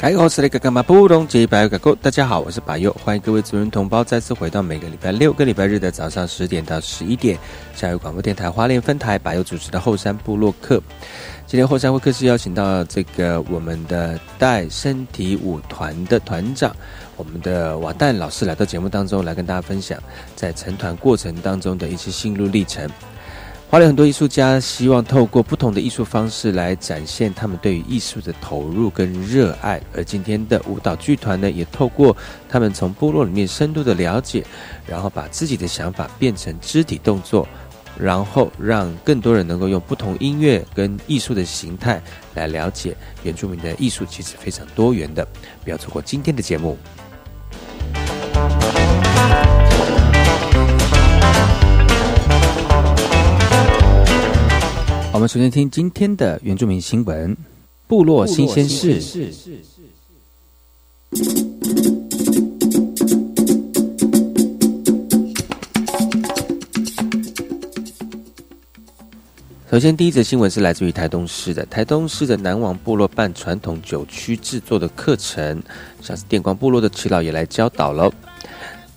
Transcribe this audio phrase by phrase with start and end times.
[0.00, 1.28] 开口是那个干嘛不懂？
[1.28, 1.94] 这一百个够。
[1.96, 7.38] 大家好，我是百佑，欢迎各位族人同胞再次回到每个礼拜六跟礼拜日的早上十点到十一点，
[7.74, 10.82] 下游广播电台花莲分台百佑主持的后山部落客。
[11.46, 16.74] 今天后山会客室邀请到这个我们的带身体舞团的团长，
[17.18, 20.02] 我们的瓦旦老师来到节目当中来跟大家分享
[20.34, 22.88] 在成团过程当中的一些心路历程。
[23.70, 32.16] 花莲很多艺术家希望透过不同的艺术方式来展现他们对于艺术的投入跟热爱，而今天的舞蹈剧团呢，也透过
[32.48, 34.44] 他们从部落里面深度的了解，
[34.88, 37.46] 然后把自己的想法变成肢体动作，
[37.96, 42.02] 然后让更多人能够用不同音乐跟艺术的形态
[42.34, 45.24] 来了解原住民的艺术，其实非常多元的。
[45.62, 46.76] 不要错过今天的节目。
[55.20, 57.36] 我们首先听今天的原住民新闻，
[57.86, 58.98] 部落新鲜事。
[69.70, 75.62] 首先，第一则新闻是来自于台东市的台东市的南王部落办传统酒曲制作的课程，
[76.00, 78.10] 像是电光部落的耆老也来教导了。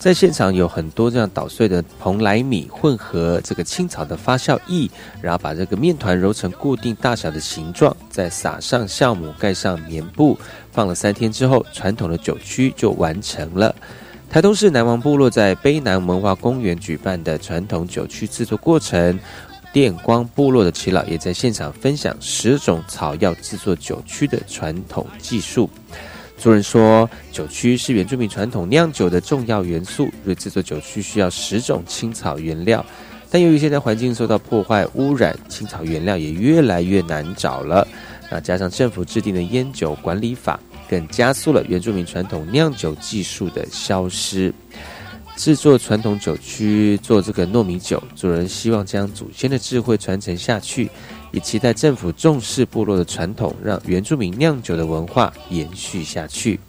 [0.04, 4.92] 在现场有很多这样捣碎的蓬莱米混合这个青草的发酵液，
[5.22, 10.38] 然后把这个面团揉成固定大小的形状，再撒上酵母，盖上棉布，
[10.74, 13.74] 放了三天之后，传统的酒曲就完成了。
[14.30, 19.18] 台东市南王部落在卑南文化公园举办的传统酒曲制作过程，
[19.72, 25.70] 电光部落的耆老也在现场分享十种草药制作酒曲的传统技术。
[26.44, 30.04] 族人说，酒曲是原住民传统酿酒的重要元素。
[30.04, 32.86] 因为制作酒曲需要十种青草原料，
[33.32, 37.88] 但由于现在环境受到破坏污染，青草原料也越来越难找了。
[38.30, 40.60] 那加上政府制定的烟酒管理法，
[40.90, 44.54] 更加速了原住民传统酿酒技术的消失。
[45.38, 50.90] 制作传统酒曲，做这个糯米酒，主人希望将祖先的智慧传承下去。
[51.34, 56.60] 也期待政府重视部落的传统，让原住民酿酒的文化延续下去。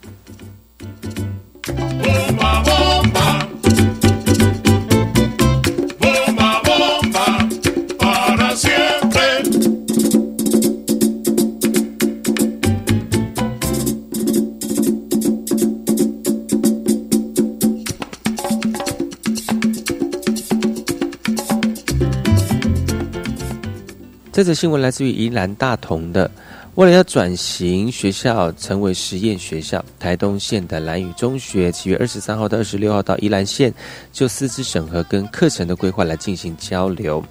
[24.35, 26.29] 这则新闻来自于宜兰大同的，
[26.75, 33.73] 为了要转型学校成为实验学校，台东县的兰屿中学七月二十三号到二十六号到宜兰县
[34.13, 37.25] 就师资审核跟课程的规划来进行交流。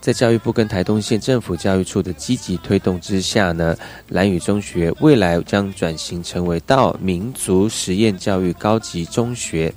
[0.00, 3.76] 在教育部跟台东县政府教育处的积极推动之下呢，
[4.08, 9.72] 兰屿中学未来将转型成为到民族实验教育高级中学。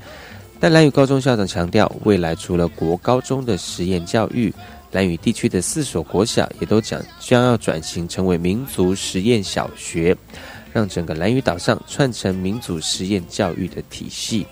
[0.59, 4.51] 但兰屿高中校长强调，未来除了国高中的实验教育。
[4.91, 10.15] 兰屿地区的四所国小也都将将要转型成为民族实验小学，
[10.73, 14.45] 让整个兰屿岛上串成民族实验教育的体系。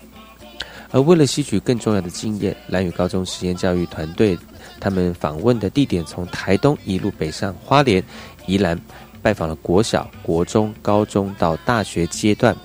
[0.92, 4.36] 而为了吸取更重要的经验，蓝屿高中实验教育团队
[4.80, 8.02] 他们访问的地点从台东一路北上花莲、
[8.46, 8.76] 宜兰，
[9.22, 12.56] 拜访了国小、国中、高中到大学阶段，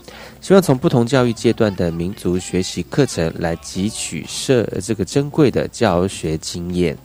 [0.41, 6.97] 希望从不同教育阶段的民族学习课程来汲取社这个珍贵的教学经验。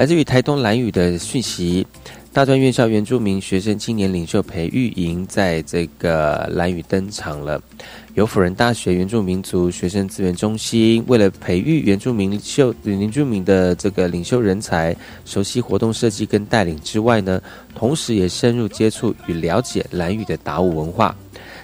[0.00, 1.86] 来自于台东蓝雨的讯息，
[2.32, 7.60] 大专院校原住民学生青年领袖培育营在这个蓝屿登场了。
[8.14, 14.94] 由辅仁大学原住民族学生资源中心为了培育原住民秀原住民的这个领袖人才，
[15.24, 17.42] 熟悉活动设计跟带领之外呢，
[17.74, 21.12] 同时也深入接触与了解蓝屿的达悟文化。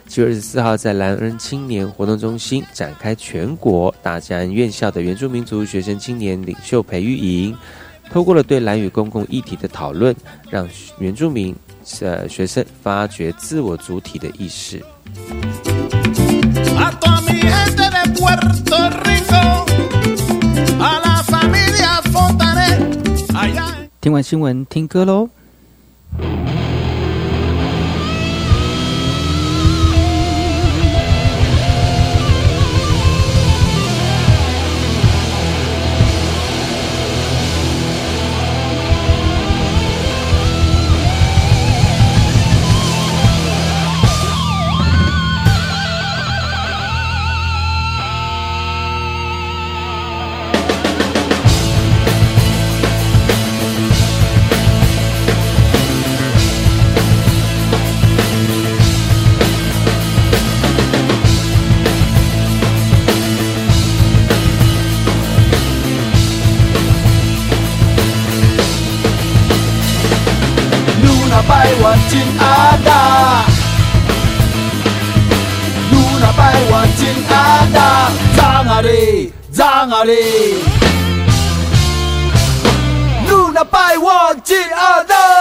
[0.09, 7.57] 七月二十四号在蓝恩青年活动中心展开全国大专院校的原住民族学生青年领袖培育营。
[8.11, 10.15] 透过了对蓝屿公共议题的讨论，
[10.51, 10.67] 让
[10.99, 11.55] 原住民
[12.01, 14.83] 呃学生发掘自我主体的意识。
[24.01, 25.29] 听完新闻，听歌喽。
[78.87, 79.03] လေ
[79.59, 80.27] ဇာငါလေ
[83.27, 84.19] နူနပိုင်ဝါ
[84.49, 85.36] ဂျီအာဒါ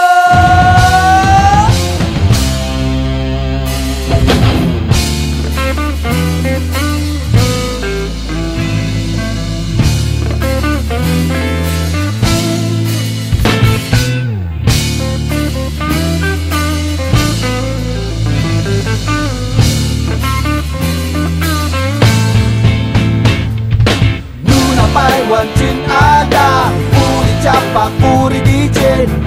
[27.76, 28.78] pakuri DJ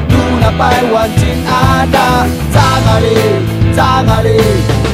[0.09, 2.25] Tunapay wancin ada.
[2.49, 3.17] Sangali,
[3.77, 4.41] sangali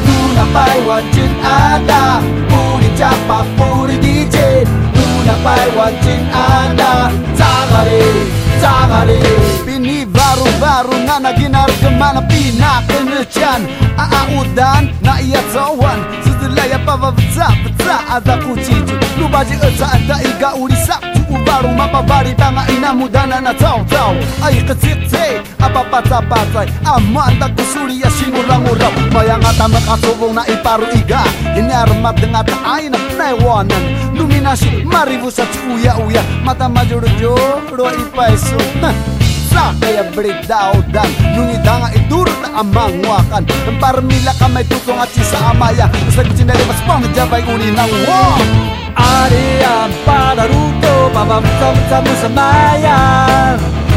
[0.06, 2.20] Tunapay wancin ada.
[2.52, 6.92] Puri japa puri DJ Tunapay wancin ada.
[7.40, 8.04] Sangali,
[8.60, 9.20] sangali
[9.64, 12.22] Bini baru-baru nga naginar kemana
[13.96, 17.48] Aa udan na iya cawan Sedelaya pava vza
[17.80, 20.76] vza ada kucicu Lubaji eza ada iga uri
[21.56, 24.12] Baru mapa bari tanga ina mudana na tau tau.
[24.44, 29.96] Ai kecite apa patah patai Amanda kusuri ya si murang urap Bayang ata maka
[30.36, 31.24] na iparu iga.
[31.56, 36.20] Ini armat dengan ta aina nai wanan Numinasi maribu sa cuya uya.
[36.44, 37.40] Mata majur jo
[37.72, 38.60] roa ipaisu
[39.56, 40.44] sa Kaya break
[40.92, 43.48] dan Nungida nga itur na amang wakan.
[43.48, 45.88] Ang parmila ka may tutong at sa amaya.
[46.04, 48.44] Mas nagutin na mas pang jabay uli ng wong
[48.96, 53.00] Ariyan para ruto Babamsam-sam sa maya.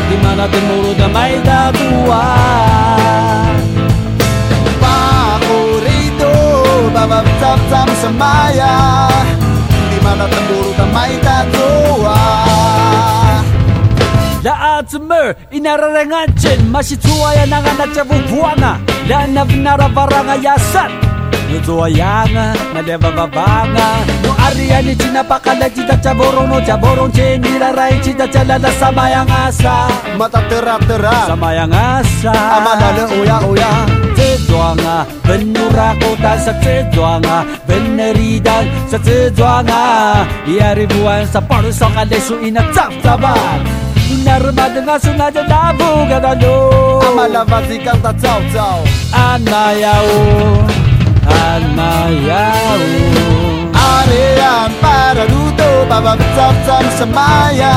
[0.09, 3.55] Di mana natin damai na may daguan
[4.79, 6.35] Pakurito
[6.95, 8.75] Babamsam-sam sa maya.
[9.91, 11.19] Di mana natin muro na may
[14.49, 20.89] 다아줌을 이나라랭한 진 맛이 좋아야 나가나 짜부 부하나 라나비나라 바라가 야산
[21.51, 23.77] 누조와 양아 나레바바방아
[24.23, 28.69] 누아리아니 지나바칼라지다 짜보로노 짜보론 제니라라이 지다 잘라다
[29.13, 33.73] yang asa, mata terap-terap sama yang asa ama lalo uya uya
[34.17, 42.93] Zedwanga benura kota sa Zedwanga beneridan sa Zedwanga iari buwan sa parusokan lesu ina tap
[43.01, 50.19] taban narmadinasungaja navugadano amalavazikantacaocao anayao
[51.47, 52.79] anayao
[53.99, 57.73] arean paraludo babavicavcamsamaya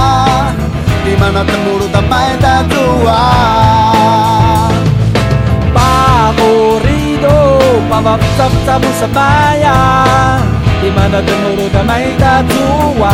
[1.05, 3.19] dimanatemurutamaetacua
[5.73, 7.37] pamorido
[7.89, 9.75] babavicavcamusamaya
[10.81, 13.13] dimanatemurutamaetacua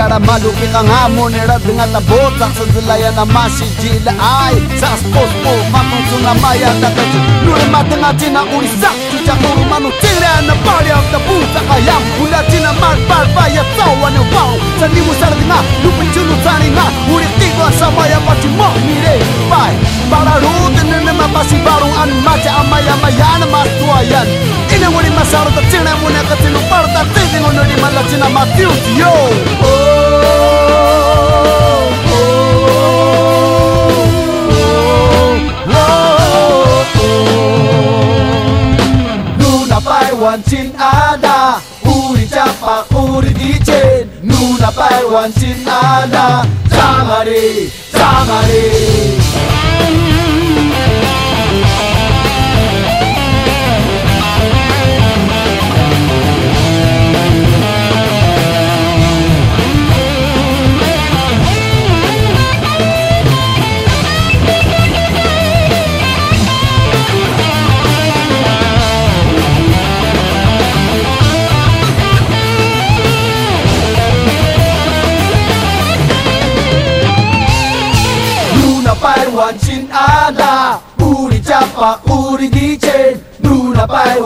[0.00, 5.52] jara malu kita ngamu nera dengan tabot Sang sezelayan amasi jila ay Sas pos po
[5.68, 9.92] makung sunamaya tatacu Nuri matengah cina uri sak Cucak nuru manu.
[10.00, 14.56] Cire na pari of the boot Sakayam bunda cina mar par bayat tawan yang bau
[14.80, 19.20] Sandimu sara dina lupin culu taninga Uri tigo sama ya pati mo mire
[19.52, 19.76] Pai
[20.10, 22.10] para rute nene mapasi baru an.
[22.26, 24.26] Maja amaya mayana mas tuayan.
[24.66, 29.14] Ini wuri masarut cina mune katilu parta Tidingu nuri malacina matiut yo.
[29.62, 29.89] Oh
[40.20, 48.64] wantin ada uri chapa uri dichen nuna pai wantin ada tamare tamare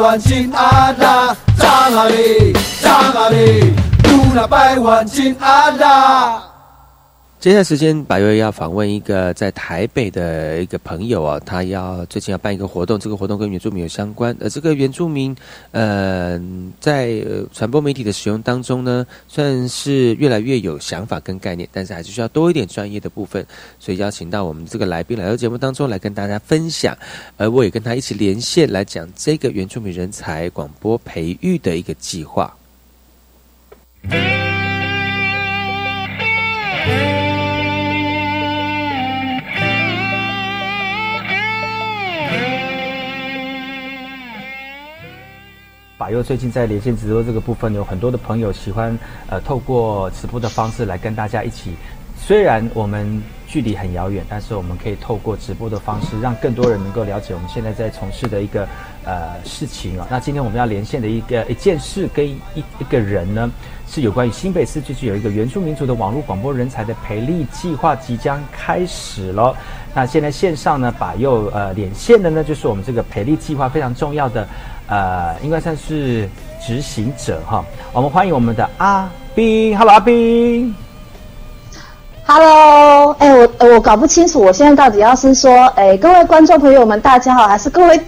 [0.04, 6.53] 万金阿达，张阿里扎哈里，努那百万金阿达。
[7.44, 14.34] 接下来时间，百月要访问一个在台北的一个朋友啊，他要最近要办一个活动，这个活动跟原住民有相关。
[14.40, 15.36] 而这个原住民，
[15.70, 16.40] 呃，
[16.80, 17.22] 在
[17.52, 23.46] 传播媒体的使用当中呢，算是越来越有想法跟概念，但是还是需要多一点专业的部分。
[23.78, 26.96] 所以邀请到我们这个来宾来到节目当中来跟大家分享，
[27.36, 32.56] 而我也跟他一起连线来讲这个原住民人才广播培育的一个计划。
[46.04, 48.94] 把又最近在连线直播这个部分，有很多的朋友喜欢
[49.26, 51.70] 呃透过直播的方式来跟大家一起。
[52.14, 58.68] 虽然我们距离很遥远，但是我们可以透过直播的方式，让更多人能够了解我们现在在从事的一个
[59.06, 60.06] 呃事情啊。
[60.10, 62.38] 那今天我们要连线的一个一件事跟一
[62.78, 63.50] 一个人呢，
[63.88, 69.56] 是有关于新北市最近有一个原住民族的网络广播人才的培力计划即将开始了。
[69.94, 74.46] 那现在线上呢，把又呃连线的呢，就是我们这个培力计划非常重要的。
[74.94, 76.28] 呃，应该算是
[76.64, 77.64] 执行者哈。
[77.92, 80.72] 我们欢迎我们的阿斌，Hello，阿斌
[82.24, 88.00] ，Hello，哎，我我搞不清楚，我现在到底要是说，哎，各位观众朋友们，大家好，还是各位，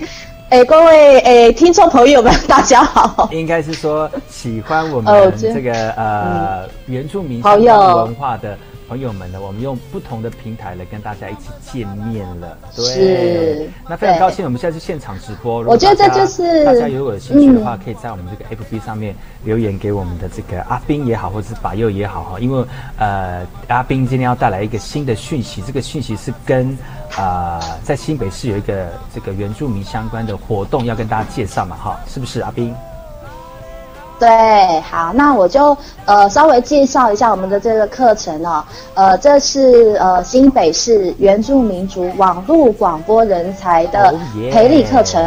[0.50, 3.28] 哎，各位，哎，听众朋友们，大家好。
[3.32, 8.56] 应该是说喜欢我们这个呃原住民文化的。
[8.88, 12.56] 朋友们呢，我们用不同的平台来跟大家一起见面了。
[12.74, 15.60] 对，那非常高兴，我们现在是现场直播。
[15.62, 19.14] 我觉得这就是大家如果有兴趣的话，可以在我们这个 APP 上面
[19.44, 22.40] 留言给我们的这个阿斌也好，或者是法佑也好哈。
[22.40, 22.64] 因为
[22.98, 26.76] 呃，阿斌今天要带来一个新的讯息，这个讯息是跟
[27.16, 32.74] 啊在新北市有一个这个原住民相关的活动要跟大家介绍嘛哈，是不是阿斌？
[34.18, 34.28] 对，
[34.80, 44.14] 好，那我就呃稍微介绍一下我们的这个课程哦，呃，这是呃新北市原住民族网络广播人才的
[44.50, 45.22] 培力课程，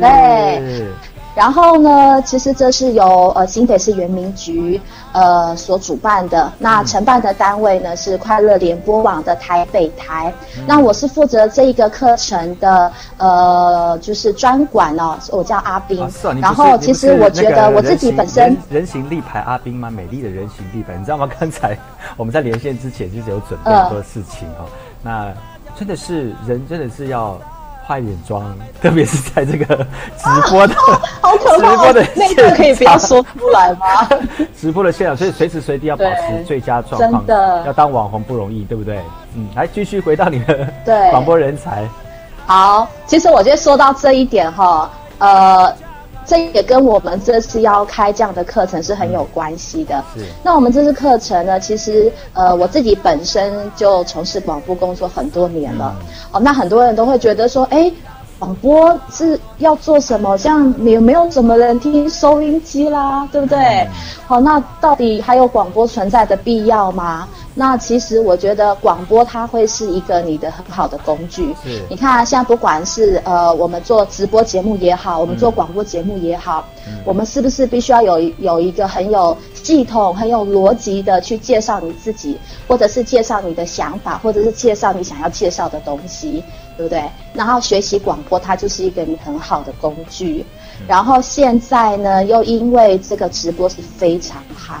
[0.00, 0.60] 对。
[1.34, 4.80] 然后呢，其实这是由呃新北市原民局
[5.12, 10.32] 呃所主办的，那承办的单位呢是快乐联播网的台北台。
[10.66, 16.04] 那我是负责这一个课程的呃就是专管哦，我叫阿斌。
[16.40, 19.88] 然后其实我觉得我自己本身人形立牌阿斌吗？
[19.88, 21.28] 美丽的人形立牌，你知道吗？
[21.38, 21.78] 刚才
[22.16, 24.66] 我们在连线之前就是有准备很多事情哦。
[25.02, 25.32] 那
[25.78, 27.38] 真的是人真的是要。
[27.90, 29.64] 化眼妆，特别是在这个
[30.16, 30.74] 直播的，
[31.20, 31.70] 好可怕！
[31.70, 34.08] 直播的那个可以不要说出来吗？
[34.56, 37.26] 直播的现场，所以随时随地要保持最佳状况。
[37.26, 39.00] 真的，要当网红不容易，对不对？
[39.34, 41.84] 嗯，来继续回到你的对广播人才。
[42.46, 45.74] 好，其实我觉得说到这一点哈，呃。
[46.30, 50.00] 这也跟我们这次要开这样的课程是很有关系的。
[50.14, 50.24] 是。
[50.44, 55.92] 那我们这次课程呢，其实呃，我自己本身就从事广播工作很多年了。
[56.30, 57.90] 哦，那很多人都会觉得说，哎，
[58.40, 60.34] 广播是要做什么？
[60.38, 63.86] 像也没有什么人听收音机啦，对不对？
[64.26, 67.28] 好，那到底还有广播存在的必要吗？
[67.54, 71.54] 那其实我觉得广播它会是一个你的很好的工具。
[71.62, 76.64] 是你看啊，现在不管是呃我们做直播节目也好，我们做广播节目也好，
[77.04, 86.42] 我们是不是必须要有有一个很有系统、很有逻辑的去介绍你自己，或者是介绍你的想法，或者是介绍你想要介绍的东西，
[86.80, 87.04] 对不对？
[87.34, 90.46] 然后学习广播，它就是一个你很好的工具。
[90.88, 94.76] 然后现在呢，又因为这个直播是非常夯。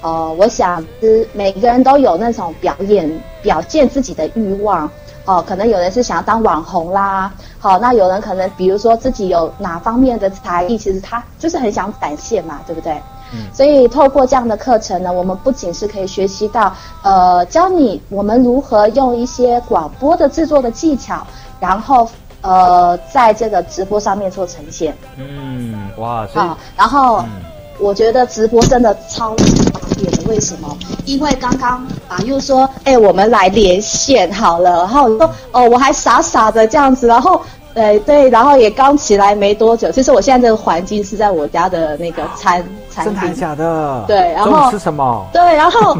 [0.00, 3.10] 呃，我想是每个人都有那种表演、
[3.42, 4.90] 表现自己的欲望。
[5.26, 12.94] 哦，可能有人是想要当网红啦，好，那有人可能比如说自己有哪方面的才艺，其实他就是很想展现嘛，对不对？
[13.34, 13.52] 嗯。
[13.52, 16.72] 所以透过这样的课程呢，我们不仅是可以学习到，
[17.02, 21.26] 呃，教你我们如何用一些广播的制作的技巧，
[21.58, 22.08] 然后
[22.42, 24.96] 呃，在这个直播上面做呈现。
[25.16, 27.24] 嗯，哇，所然后。
[27.80, 30.78] 我觉得直播真的超级方便的，为什么？
[31.06, 37.42] 因为刚刚啊又说，哎，我们来连线好了，然后说，哦，我还傻傻的这样子，然后，
[37.74, 39.90] 呃，对，然后也刚起来没多久。
[39.90, 42.64] 其实我现在这个环境是在我家的那个餐
[43.02, 44.04] 真的假的？
[44.06, 45.26] 对，然后吃什么？
[45.32, 45.96] 对，然后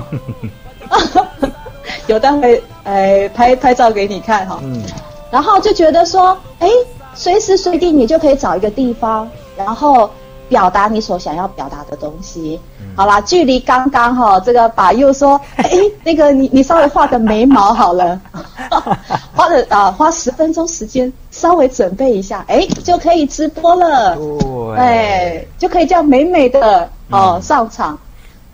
[2.06, 4.58] 有单位，哎，拍拍照给你看哈。
[4.62, 4.82] 嗯。
[5.30, 6.68] 然后就觉得说，哎，
[7.14, 10.10] 随时随地你就可以找一个地方，然后。
[10.46, 12.60] 表达你所想要表达的东西，
[12.96, 15.70] 好啦，距离刚刚哈，这个把又说， 哎，
[16.04, 18.20] 那个你你稍微画个眉毛好了，
[19.34, 24.16] 花了啊，花十分钟时间稍微准备一下，哎，就可以直播了，
[24.76, 27.98] 对，就可以这样美美的哦上场，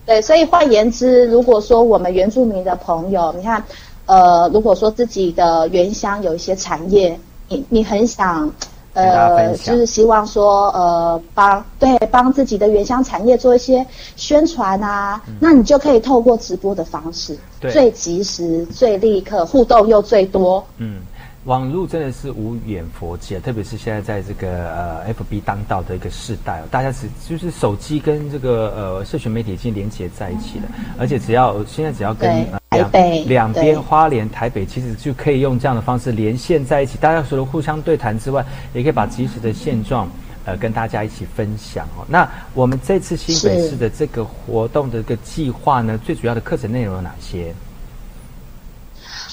[0.07, 3.63] 对，所以换言之，如果说我们原住民的朋友，你看，
[4.07, 7.19] 呃，如果说自己的原乡有一些产业，
[7.49, 8.51] 你你很想。
[8.95, 20.65] 呃，就是希望说，呃，帮对帮自己的原乡产业做一些宣传啊，那你就可以透过直播的方式，最及时、最立刻，互动又最多。
[20.79, 21.01] 嗯。
[21.45, 30.65] 网络真的是无远佛界，特别是现在在这个呃 FB 当道的一个时代，大家是就是手机跟这个呃社群媒体已经连接在一起了，
[30.99, 32.91] 而且只要现在只要跟两
[33.27, 40.07] 两边花莲、台北，其实就可以用这样的方式连线在一起，大家除了互相对谈之外，也可以把即时的现状
[40.45, 42.05] 呃跟大家一起分享哦。
[42.07, 47.55] 那我们这次新北市的这个活动的一个计划呢，最主要的课程内容有哪些？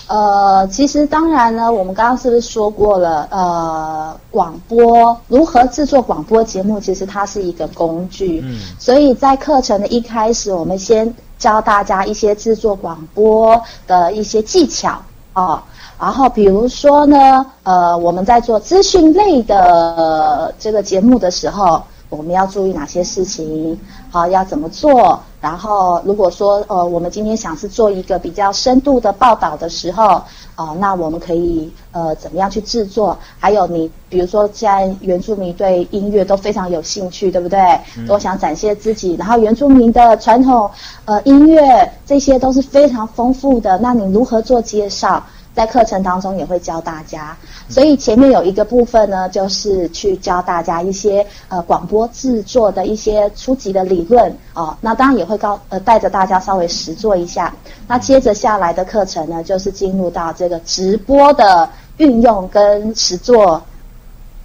[0.08, 3.28] 呃，其实当然呢，我们刚刚是不是说过了？
[3.30, 8.42] 呃，广播如何制作广播节目，其实它是一个工具。
[8.46, 14.98] 嗯，所以在课程的一开始，我们先教大家一些制作广播的一些技巧
[15.34, 15.62] 哦。
[16.00, 21.84] 然后比如说呢，呃，我们在做资讯类的这个节目的时候。
[22.10, 23.78] 我们要注意哪些事情？
[24.10, 25.20] 好，要怎么做？
[25.42, 30.22] 然后，如果说呃，我们今天想是做一个比较深度的报道的时候，
[30.56, 33.18] 哦，那我们可以呃怎么样去制作？
[33.40, 37.60] 还有你，比如说，现在原住民对音乐都非常有兴趣，对不对？
[38.08, 39.16] 都想展现自己。
[39.16, 40.70] 然后，原住民的传统
[41.06, 43.78] 呃音乐这些都是非常丰富的。
[43.80, 45.22] 那你如何做介绍？
[45.58, 47.36] 在课程当中也会教大家，
[47.68, 54.78] 所以前面有一个部分呢，就是去教大家一些呃广播制作的一些初级的理论哦。
[54.82, 57.52] 那当然也会告呃带着大家稍微实做一下。
[57.88, 61.68] 那接着下来的课程呢，就是进入到这个直播的
[61.98, 63.60] 运用跟实做。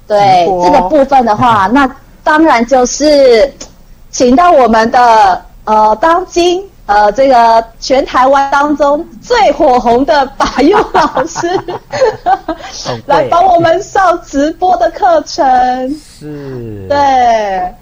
[0.07, 1.95] 对这个部分的话， 那
[2.25, 3.53] 当然就是
[4.11, 6.67] 请到我们的呃当今。
[6.85, 11.49] 呃，这个全台湾当中最火红的把佑老师，
[13.07, 15.45] 来帮我们上直播的课程。
[16.01, 16.85] 是。
[16.89, 16.97] 对，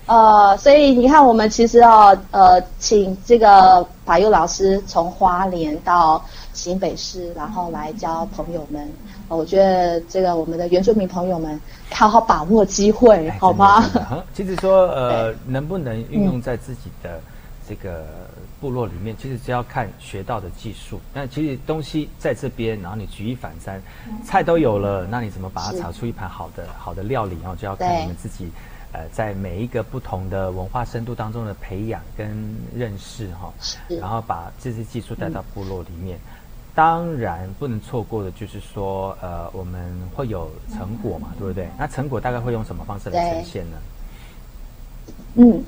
[0.07, 8.87] 呃，所以你看，我们其实哦，呃，请这个把佑老师从花莲到新北市，然后来教朋友们。
[9.29, 11.59] 我觉得这个我们的原住民朋友们，
[11.91, 13.83] 好好把握机会，好吗？
[14.35, 17.19] 其实说，呃， 能不能运用在自己的
[17.67, 18.05] 这个。
[18.61, 23.81] 部落里面其实只要看学到的技术，那其实东西在这边，然后你举一反三，
[24.23, 27.39] 菜都有了，那你怎么把它炒出一盘好的好的料理？
[27.41, 28.51] 然后就要看你们自己，
[28.93, 33.53] 呃，在每一个不同的文化深度当中的培养跟认识哈，
[33.89, 36.19] 然后把这些技术带到部落里面。
[36.75, 41.69] 当然不能错过的就是说，呃，我们会有成果嘛，对不对？
[41.79, 43.77] 那成果大概会用什么方式来呈现呢？
[45.35, 45.65] 嗯。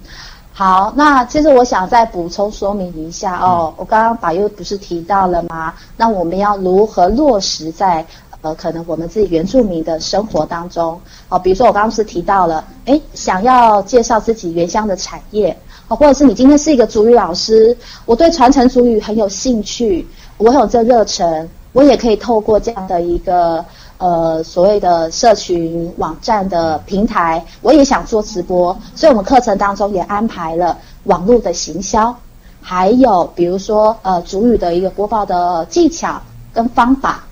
[0.54, 3.72] 好，那其实我想再补充说明一下哦。
[3.78, 5.72] 我刚刚把又不是提到了吗？
[5.96, 8.04] 那我们要如何落实在
[8.42, 15.56] 呃，可能我们自己原住民的生活当中，哦，比如说我刚刚是提到了，哎，想要介绍自己原乡的产业，
[15.88, 20.06] 哦，或者是你今天是一个主语老师，我对传承主语很有兴趣，
[20.38, 23.64] 我有这热忱，我也可以透过这样的一个
[24.02, 32.12] 呃所谓的社群网站的平台，我也想做直播，所以我们课程当中也安排了网络的行销，
[32.60, 36.20] 还有比如说呃主语的一个播报的技巧
[36.52, 37.22] 跟方法。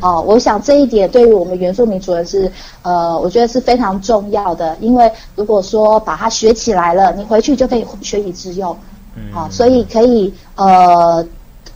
[0.00, 2.48] 哦，我想这一点对于我们原住民族人是，
[2.82, 4.76] 呃，我觉得是非常重要的。
[4.80, 8.70] 因为如果说把它学起来了，你回去就可以学以致用。
[9.16, 11.26] 嗯，好，所以可以呃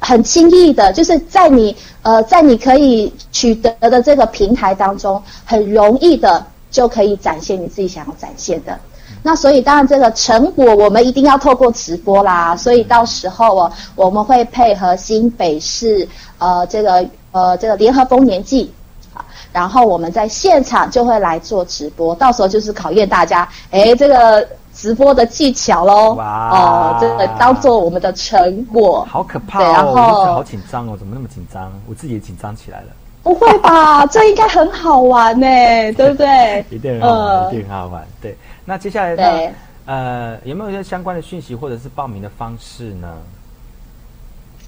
[0.04, 8.78] 很轻易的，就是在你呃在你可以取得的这个平台当中，很容易的就可以展现你自己想要展现的。
[9.22, 12.54] 那所以当然这个成果我们一定要透过直播啦。
[12.56, 17.04] 所以到时候哦，我们会配合新北市呃这个。
[17.34, 18.72] 呃，这个联合丰年祭，
[19.14, 31.72] 啊，然后我们在现场就会来做直播，到时候就是考验大家，哎，这个直播的技巧喽，哇，哦，这个当做我们的成果，好可怕哦，好紧张哦，怎么那么紧张？
[31.88, 32.86] 我自己也紧张起来了。
[33.22, 34.04] 不会吧？
[34.12, 35.46] 这应该很好玩呢，
[35.94, 36.62] 对不对？
[36.70, 38.06] 一定很好玩，一定很好玩。
[38.20, 39.52] 对，那接下来呢？
[39.86, 43.16] 呃，有没有一些相关的讯息或者是报名的方式呢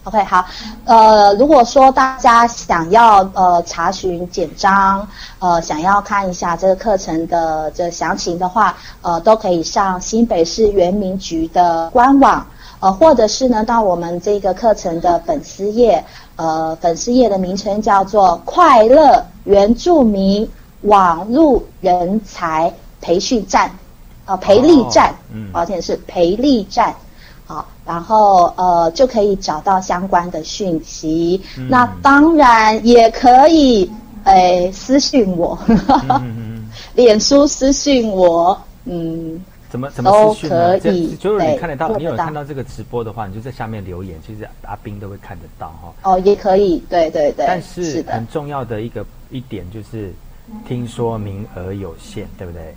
[0.07, 0.47] ？OK，好，
[0.85, 5.07] 呃，如果说大家想要呃查询简章，
[5.41, 12.47] 呃，想要看一下这个课程的这详情的话，呃，都可以上新北市原民局的官网，
[12.79, 16.05] 呃，或者是呢到我们这个课程的粉丝页，
[16.37, 20.49] 呃，粉丝页的名称叫做“快乐原住民
[20.83, 23.69] 网络人才培训站”，
[24.25, 26.95] 呃，培力站，嗯，抱歉是培力站。
[27.87, 31.41] 好，然后呃就可以找到相关的讯息。
[31.69, 33.91] 那当然也可以
[34.25, 35.59] 诶私信我，
[36.95, 41.15] 脸书私信我，嗯，怎么怎么都可以。
[41.17, 45.95] 就是你看得到，你有看到这个直播的话，你就在下面留言，其实阿斌都会看得到哈。
[46.03, 47.47] 哦，也可以，对对对。
[47.47, 50.13] 但是很重要的一个一点就是，
[50.67, 52.75] 听说名额有限，对不对？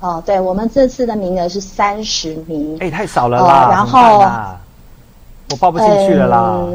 [0.00, 3.68] 哦，对，我们这次的名额是三十名，哎，太少了啦！
[3.70, 4.20] 然后
[5.50, 6.66] 我报不进去了啦。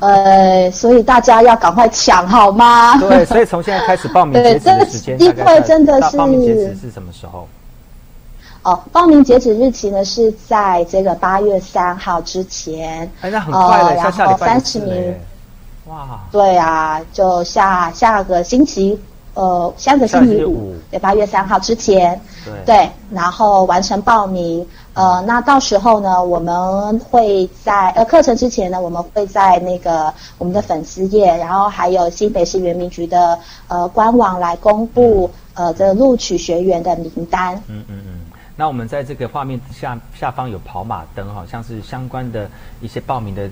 [0.00, 2.98] 呃，所以大家要赶快抢，好吗？
[2.98, 7.46] 对，所以从现在开始报名 截止的时间，机会真的是报名截止是什么时候？
[8.62, 13.10] 哦，报名截止日期呢是在这个八月三号之前。
[13.20, 15.14] 哎，那很快了，下下礼拜三十名。
[15.86, 18.98] 哇，对啊，就下下个星期。
[19.36, 24.66] 呃，下个星期五，对，八月三号之前，对，对然后完成报名。
[24.94, 37.54] 呃，那到时候呢，我们会在呃课程之前呢，我们会在那个我们的粉丝页，然后还有新北市原民局的呃官网来公布呃这录取学员的名单。
[37.66, 38.20] 嗯嗯嗯。
[38.56, 42.48] 那我们在这个画面下下方有跑马灯，好像是相关的
[42.80, 43.50] 一些报名的。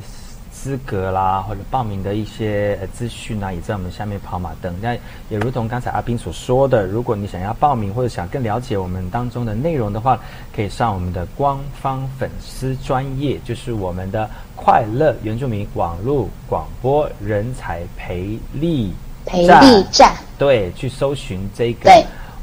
[0.64, 4.74] 资格啦，或者报名的一些资讯呢，也在我们下面跑马灯。
[4.80, 4.94] 那
[5.28, 10.18] 也如同刚才阿斌所说的，如果你想要报名或者想更了解我们当中的内容的话，
[10.56, 18.94] 可以上我们的官方粉丝专业，就是我们的快乐原住民网络广播人才培力
[19.26, 21.90] 培力站，对，去搜寻这个。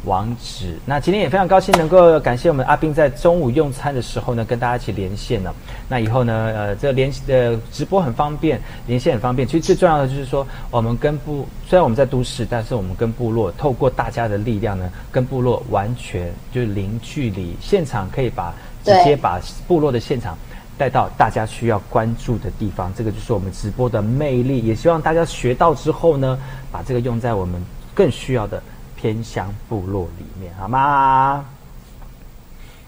[0.05, 0.77] 网址。
[0.85, 5.53] 那今天也非常高兴能够感谢我们阿斌在中午用餐的时候呢，跟大家一起连线了。
[5.87, 9.47] 那以后呢，呃，这连呃直播很方便，连线很方便。
[9.47, 20.37] 其实最重要的就是说，我们跟部虽然我们在都市，但是我们跟部落透过大家的力量呢，跟部落完全就是零距离，现场可以把直接把部落的现场
[20.77, 22.91] 带到大家需要关注的地方。
[22.95, 24.61] 这个就是我们直播的魅力。
[24.61, 26.39] 也希望大家学到之后呢，
[26.71, 28.61] 把这个用在我们更需要的。
[29.01, 31.43] 偏乡部落里面，好吗？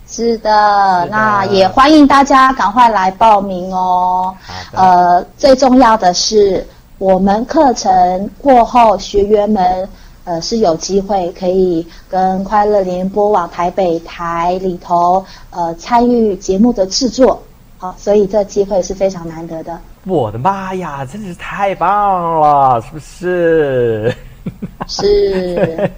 [0.07, 4.35] 是的，那也欢迎大家赶快来报名哦。
[4.71, 6.63] 呃，最重要的是，
[6.99, 9.89] 我们课程过后，学员们
[10.23, 17.41] 呃是有机会可以跟快乐联播网台北台里头呃参与节目的制作。
[17.79, 19.75] 好，所以这机会是非常难得的。
[20.05, 24.15] 我的妈呀，真的是太棒了，是不是？
[24.87, 25.89] 是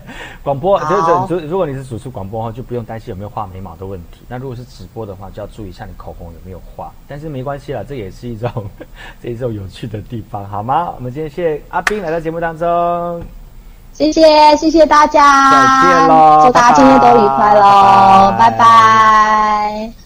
[0.46, 4.20] 广播，就是如如果你是主持广播的话，就不用担心有没有画眉毛的问题。
[4.28, 6.92] 那如果是直播的话，就要注意一下你口红有没有画。
[7.08, 8.52] 但是没关系啦，这也是一种
[9.24, 10.94] 这一种有趣的地方，好吗？
[10.96, 13.24] 我们今天谢谢阿斌来到节目当中，
[13.92, 18.58] 谢谢谢谢大家，再见喽，祝大家今天都愉快喽，拜拜。
[18.60, 20.05] 拜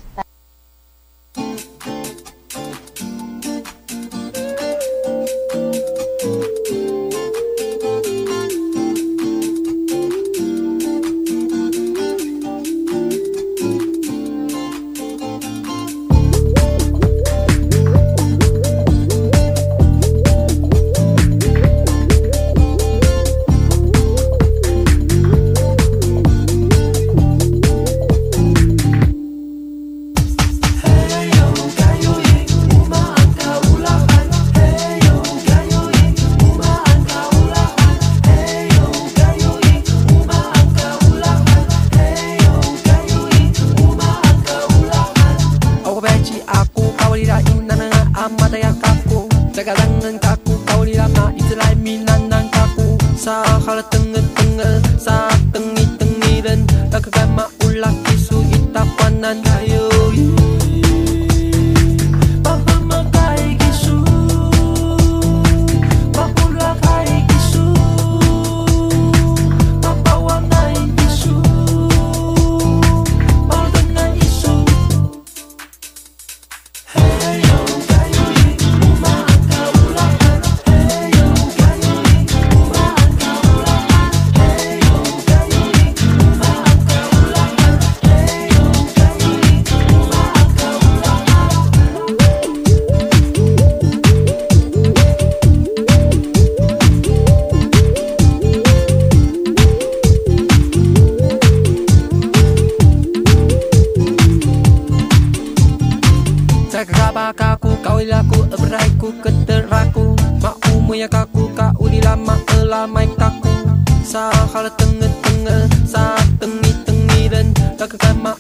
[110.90, 113.54] punya kaku kau di lama elamai kaku.
[114.02, 118.34] Saat kalau tengah tengah sah tengi tengi dan tak ma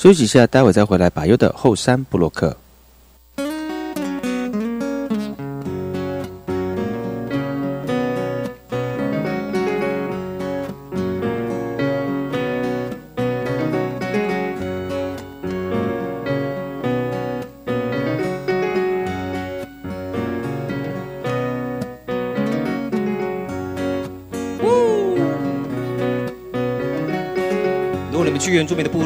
[0.00, 1.10] 休息一下，待会再回来。
[1.10, 2.56] 把优的后山布洛克。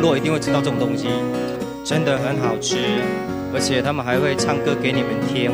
[0.05, 1.09] 落一定会知道这种东西，
[1.83, 2.77] 真的很好吃，
[3.55, 5.51] 而且他们还会唱歌给你们听。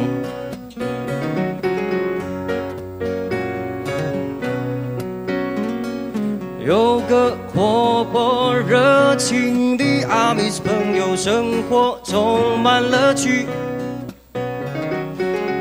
[6.66, 13.46] 有个活泼热情的阿米斯朋友，生活充满乐趣，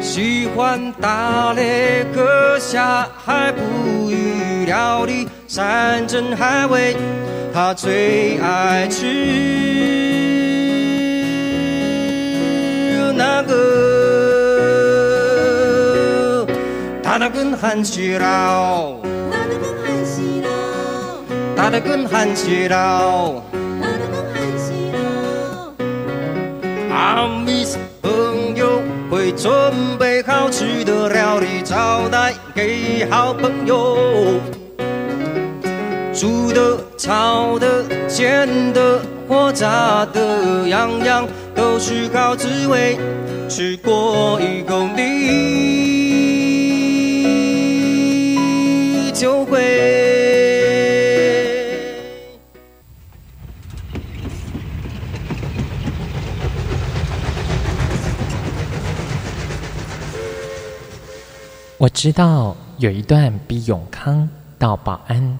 [0.01, 6.95] 喜欢打猎、割下海捕鱼、料理山珍海味。
[7.51, 9.05] 他最爱吃
[13.15, 13.55] 那个，
[17.03, 18.93] 他那根汉西佬，
[19.29, 20.49] 大的跟汉西佬，
[21.55, 23.41] 大的跟汉西佬，
[26.91, 28.81] 阿米斯朋友
[29.11, 29.51] 会准
[29.97, 33.97] 备好吃的料理招待给好朋友。
[36.13, 42.97] 煮的、炒的、煎的或炸的，样样都是好滋味。
[43.47, 45.07] 吃过一口你
[49.13, 49.63] 就会。
[61.77, 65.39] 我知道有一段比永康到保安。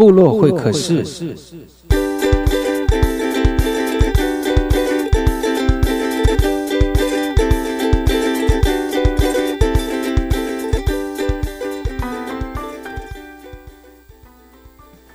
[0.00, 1.04] 部落会客室。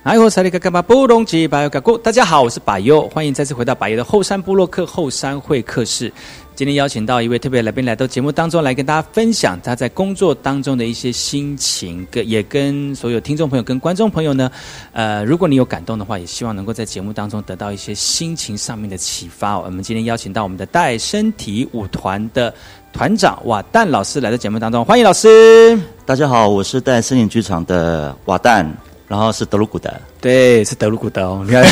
[0.04, 6.12] 哎，我是里克干巴布隆吉巴尤嘎古，大家好，我是巴尤，欢迎再次回到巴尤的后山部落客后山会客室。
[6.56, 14.50] 今天邀请到一位特别来宾来到节目当中，来跟大家分享他在工作当中的一些心情，跟也跟所有听众朋友、跟观众朋友呢，
[14.94, 19.58] 呃，如果你有感动的话，也希望能够在节目当中得到一些心情上面的启发。
[19.58, 22.54] 我们今天邀请到我们的带身体舞团的
[22.90, 25.78] 团长瓦旦老师来到节目当中，欢迎老师。
[26.06, 28.66] 大家好，我是带森林剧场的瓦旦。
[29.08, 29.88] 然后是德鲁古德，
[30.20, 31.44] 对，是德鲁古德哦。
[31.46, 31.64] 你看，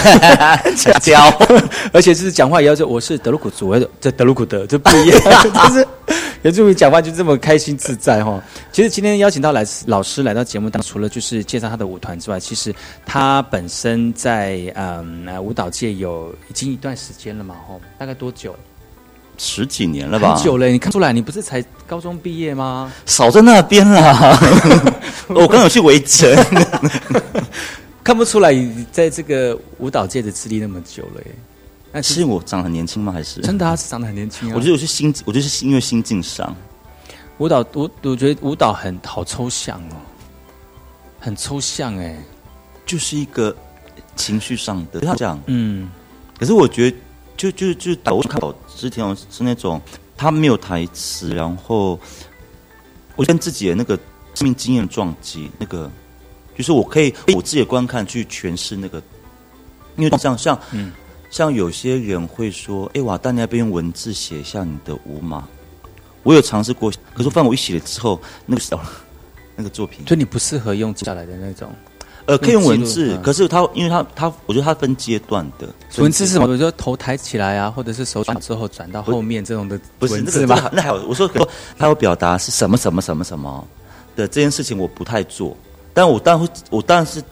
[1.01, 1.21] 教，
[1.93, 5.21] 而且就是讲话也要说我是德鲁古族的，这德鲁古德就不一样，
[5.69, 5.89] 就是
[6.43, 8.41] 原住民讲话就这么开心自在哈。
[8.71, 12.73] 其实今天邀请到来老师来到节目当中，除了就是介绍他的舞团之外，其实
[13.05, 18.55] 他本身在嗯舞蹈界有已经一段时间了嘛，吼，大概多久？
[19.37, 20.37] 十几年了吧？
[20.37, 22.93] 很久了，你看出来，你不是才高中毕业吗？
[23.05, 24.39] 少在那边啦，
[25.35, 26.29] 我刚有去围城，
[28.05, 31.35] 看不出来你在这个舞蹈界的资历那么久了耶。
[31.93, 33.13] 那其实我长得很年轻吗？
[33.13, 33.65] 还是真的？
[33.65, 34.53] 他是长得很年轻啊。
[34.55, 36.55] 我觉得我是心，我觉得是因为心境上，
[37.39, 39.97] 舞蹈我我觉得舞蹈很好抽象哦，
[41.21, 42.17] 很抽象哎，
[42.85, 43.55] 就是一个
[44.17, 45.41] 情绪上的这样。
[45.47, 45.89] 嗯，
[46.39, 46.97] 可是我觉得。
[47.37, 49.83] 就就就导看到之前是那种
[50.17, 51.99] 他没有台词，然后
[53.17, 53.99] 我跟自己的那个
[54.35, 55.91] 生命经验撞击，那个
[56.57, 59.03] 就是我可以我自己的观看去诠释那个，
[59.97, 60.93] 因为像像嗯
[61.31, 65.47] 像有些人会说，哎哇，但你要不要用文字写一下你的舞码？
[66.23, 68.81] 我有尝试过，可是发现我一写了之后，那个小
[69.57, 71.71] 那个作品，就你不适合用下来的那种。
[72.27, 75.69] 呃，可以用文字，可是它，因为它，它，我觉得它分阶段的。
[75.99, 76.47] 文字是什么？
[76.47, 80.71] 比如说头抬起来啊，或者是手转之后转到后面这种的文字吗？
[80.73, 81.31] 那还有，我说，
[81.77, 83.69] 他有表达是什么什么什么什么
[84.17, 85.57] 的这件事情，我不太做。
[85.93, 87.23] 但我当然会，我当然是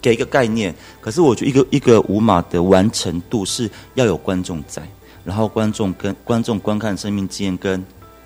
[0.00, 0.74] 给一个概念。
[1.00, 4.82] 可是我觉得一个一个舞马的完成度是要有观众在，
[5.24, 7.84] 然后观众跟观众观看生命经验，跟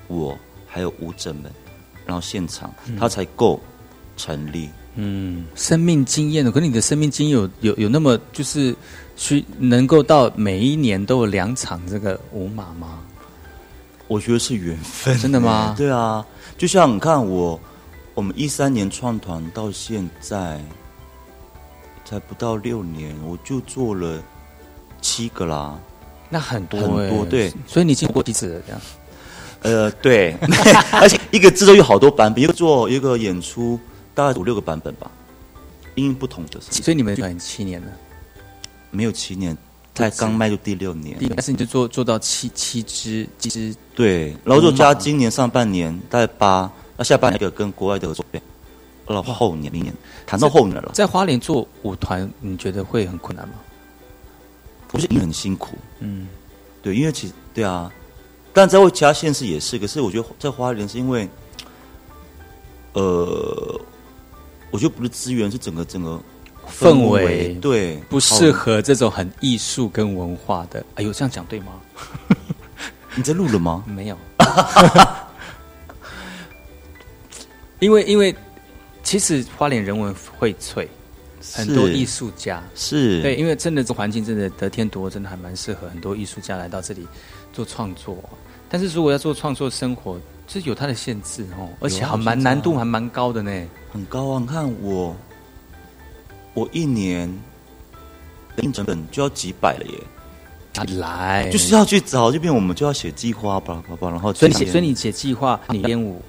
[0.09, 0.37] 我
[0.67, 1.45] 还有舞者们，
[2.05, 3.61] 然后现场，它才够
[4.17, 4.69] 成立。
[4.97, 8.75] 嗯，生命经验的，可你的生命经验有有有那么就是
[9.15, 13.01] 需能够到每一年都有两场这个舞马吗？
[14.09, 15.75] 我觉得是缘分，真的吗？
[15.77, 16.25] 对啊，
[16.57, 17.61] 就像你看我，
[18.17, 20.59] 我们一三年创团到现在
[22.03, 24.23] 才不到六年，我就做了
[25.03, 25.79] 七个啦，
[26.31, 28.81] 那很多很多对，所以你已经过几次了这样。
[29.61, 30.35] 呃，对，
[30.93, 33.79] 而且一个制作有好多版本，一个做一个演出
[34.15, 35.11] 大概五六个版本吧，
[35.95, 36.59] 因不同的。
[36.59, 37.89] 所以你们团七年了？
[38.91, 39.55] 没有七年，
[39.95, 41.19] 才刚迈入第六年。
[41.29, 44.35] 但是你就做做到七七支七支，对。
[44.43, 48.25] 然后就加今年上半年大概八，那下半年就跟国外的合作，
[49.07, 49.95] 到后年明年
[50.27, 50.91] 谈到后年了。
[50.95, 53.55] 在花莲做舞团，你觉得会很困难吗？
[54.89, 55.77] 不是，你很辛苦。
[56.01, 56.29] 嗯，
[56.83, 57.93] 对，因为其实对啊。
[58.53, 61.29] 但在其他县市也是，可是我觉得在花莲是因为，
[62.95, 63.79] 呃，
[64.71, 66.19] 我觉得不是资源，是整个整个
[66.67, 70.83] 氛围对不适合这种很艺术跟文化的。
[70.95, 71.75] 哎呦，这样讲对吗？
[73.15, 73.85] 你在录了吗？
[73.91, 74.17] 没有。
[77.81, 78.35] 因为因为
[79.03, 80.87] 其实花莲人文荟萃，
[81.55, 82.63] 很多艺术家。
[82.75, 83.23] 是。
[83.23, 87.07] 对，因为真的这环境真的得天独厚，真的还蛮适合很多艺术家来到这里
[87.53, 88.19] 做创作。
[88.69, 90.19] 但是如果要做创作生活，
[90.49, 93.51] 这有它的限制哦，而且还蛮难度还蛮高的呢，
[93.93, 94.39] 很高啊！
[94.41, 95.17] 你看我，
[96.55, 97.33] 我一年
[98.57, 101.49] 的成本就要几百了耶，来？
[101.51, 106.21] 就是要去找这边，我们就要写计划，吧吧吧，然后所以写，所以你写计划，你编舞，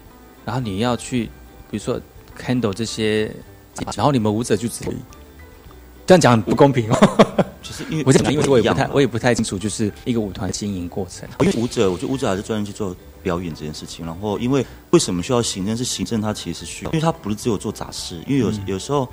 [0.45, 1.30] 然后你要去，
[1.70, 1.99] 比如说
[2.39, 3.32] handle 这些，
[3.95, 4.86] 然后你们舞者就只
[6.05, 6.97] 这样讲不公平哦。
[7.61, 11.28] 就是因为我讲，因为我也不太，我也不太清楚，就是一个舞团经营过程。
[11.41, 14.05] 因为舞者，我觉得舞者还是专业去做表演这件事情。
[14.05, 15.76] 然后，因为为什么需要行政？
[15.76, 19.09] 是行政它其实需要，因为他不是只有做杂事，因为有有时候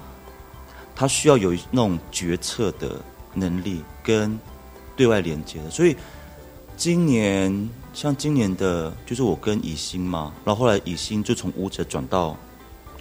[0.95, 3.01] 他需要有那种决策的
[3.33, 4.39] 能力跟
[4.95, 5.71] 对外连接的。
[5.71, 5.97] 所以
[6.77, 12.37] 今年像今年的，就是我跟以欣嘛，然后后来以欣就从舞者转到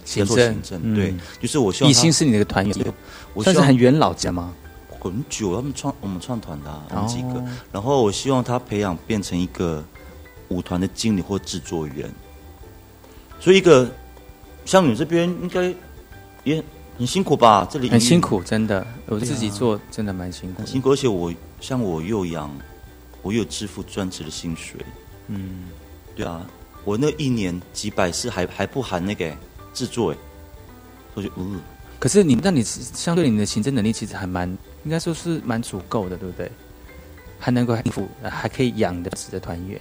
[0.04, 0.24] 行
[0.62, 2.94] 政，对，就是我希望艺兴是你的团员，
[3.42, 4.52] 算是很元老级吗？
[5.00, 9.84] 很久，他们创我们创团的我们几个，然后我希望他培养变成一个
[10.48, 12.10] 舞团的经理或制作员。
[13.38, 13.90] 所以一个
[14.64, 15.74] 像你这边应该
[16.44, 16.62] 也
[16.96, 17.68] 很辛苦吧？
[17.70, 20.92] 这里很辛苦，真的，我自己做真的蛮辛苦，辛苦。
[20.92, 21.30] 而且我
[21.60, 22.50] 像我又养，
[23.20, 24.80] 我又支付专职的薪水。
[25.28, 25.64] 嗯，
[26.16, 26.46] 对啊，
[26.82, 29.30] 我那一年几百是还还不含那个
[29.74, 30.16] 制作哎，
[31.14, 31.60] 我就嗯。
[31.98, 34.48] 可是你，那你相对你的行政能力其实还蛮，
[34.84, 36.50] 应该说是蛮足够的，对不对？
[37.38, 39.80] 还能够应付，还可以养得起的团员。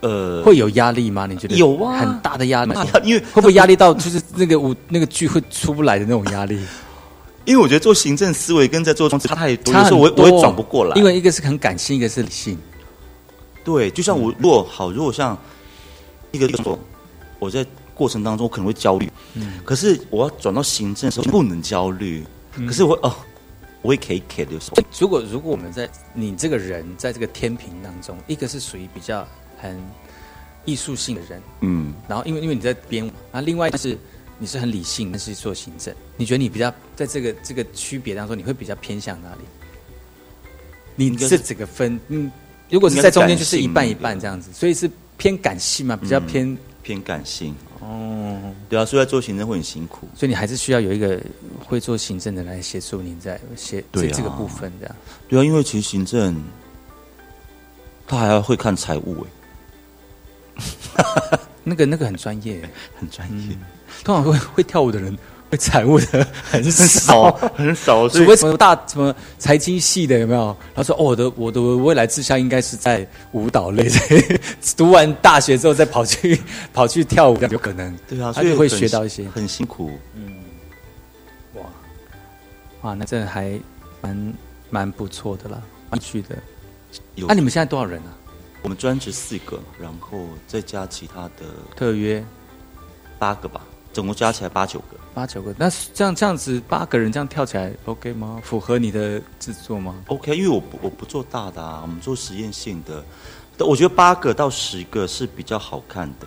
[0.00, 1.26] 呃，会有压力吗？
[1.26, 2.74] 你觉得有啊，很大的压力，
[3.04, 6.58] 因为 会不会压力到就是那个舞那个剧会出不来的那种压力？
[7.44, 10.96] 因为我觉得做行政思维跟在做差太多，有时候我我也转不过来。
[10.96, 12.58] 因为一个是很感性，一个是理性。
[13.62, 15.38] 对，就像我如果好，如果像
[16.32, 16.76] 一个做
[17.38, 17.64] 我在。
[18.02, 22.24] 过程当中我可能会焦虑，嗯，可是我要转到行政的时候不能焦虑，
[22.66, 23.14] 可是我哦，
[23.80, 24.58] 我也可以给的。
[24.98, 29.24] 如果如果我们在你这个人在这个天平当中，一个是属于比较
[29.60, 29.80] 很
[30.64, 33.96] 艺术性的人，嗯，然后因为因为你在编舞，那另外是
[34.36, 39.44] 你是很理性，但是做行政，你觉得你比较在这个这个区别当中，你会比较偏向哪里？
[40.96, 42.28] 你是这个分，嗯，
[42.68, 47.54] 如果是在中间就是一半一半这样子，所以是偏感性嘛，比较偏偏感性。
[47.82, 51.20] 哦，对啊，所以做行政会很辛苦，所以你还是需要有一个
[51.66, 54.96] 会做行政的来协助你在协这这个部分这样。
[55.28, 56.40] 对啊，因为其实行政
[58.06, 59.26] 他还要会看财务
[60.94, 62.62] 哎， 那个那个很专业，
[62.94, 63.56] 很专业。
[64.04, 65.18] 通常会会跳舞的人。
[65.58, 70.56] 财务的 很少，很少，除非什么大什么财经系的有没有？
[70.74, 73.88] 他说：“哦，我的我的未来志向应该是在舞蹈类，
[74.76, 76.40] 读完大学之后再跑去
[76.72, 79.90] 跑去跳舞，有可能。”对啊，所以会学到一些，很辛苦。
[80.14, 80.36] 嗯，
[81.54, 81.62] 哇
[82.82, 83.58] 哇，那这还
[84.00, 84.34] 蛮
[84.70, 85.60] 蛮不错的啦，
[86.00, 86.36] 去的。
[87.16, 88.16] 那你们现在多少人啊？
[88.62, 91.44] 我们专职四个，然后再加其他的
[91.76, 92.24] 特约
[93.18, 93.60] 八个吧。
[93.92, 95.54] 总共加起来八九个，八九个。
[95.58, 98.40] 那这样这样子八个人这样跳起来，OK 吗？
[98.42, 103.04] 符合你的制作吗？OK，因为我不我不做大的啊，我们做实验性的。
[103.64, 106.26] 我觉得八个到十个是比较好看的，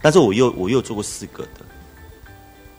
[0.00, 1.64] 但是我又我又做过四个的，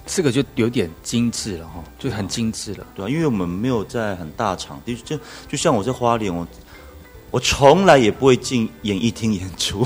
[0.05, 2.87] 四个就有点精致了哈，就很精致了。
[2.95, 6.47] 对啊，因为我们没有在很大场地，就就像我在花莲，我
[7.31, 9.85] 我从来也不会进演艺厅演出。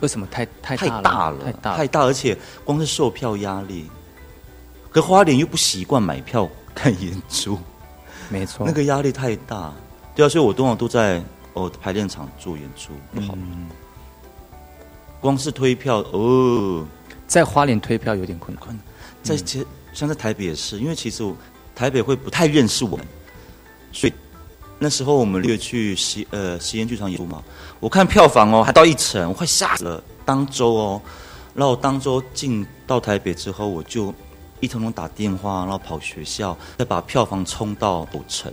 [0.00, 1.44] 为什么太太太大了？
[1.44, 3.88] 太大太大，而且光是售票压力，
[5.00, 7.56] 可花莲又不习惯买票看演出，
[8.28, 9.72] 没错，那个压力太大。
[10.14, 11.22] 对啊，所以我通常都在
[11.52, 13.38] 哦排练场做演出，不好。
[15.20, 16.84] 光是推票哦，
[17.28, 18.78] 在花莲推票有点困难。
[19.22, 21.24] 在其像在台北也是，因为其实
[21.76, 23.06] 台北会不太认识我们，
[23.92, 24.12] 所以
[24.80, 27.42] 那时候我们略去西呃实验剧场演出嘛，
[27.78, 30.02] 我看票房哦还到一层，我快吓死了。
[30.24, 31.02] 当周哦，
[31.54, 34.12] 然后当周进到台北之后，我就
[34.60, 38.52] 一通通打电话，然后跑学校，再把票房冲到九成。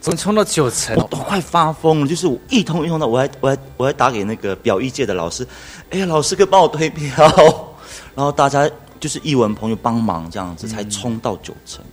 [0.00, 0.94] 怎么冲到九成？
[0.96, 5.46] 我都快发疯了，就是我一通一通的，我还我还我还打给那个表意界的老师，
[5.90, 7.24] 哎呀，老师可以帮我推票，
[8.14, 11.84] 然后大家就是艺文朋友帮忙这样子，才冲到九成。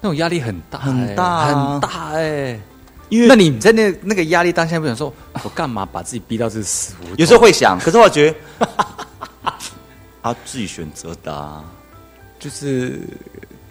[0.00, 2.58] 那种压力很大，很大，很大哎。
[3.08, 5.12] 因为那你在那那个压力当下，不想说，
[5.44, 7.16] 我干嘛把自己逼到这死胡同？
[7.18, 8.66] 有时候会想，可是我觉得，
[10.22, 11.64] 他自己选择的，
[12.42, 12.98] 就是